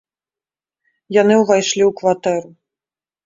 [1.21, 2.49] Яны ўвайшлі ў кватэру.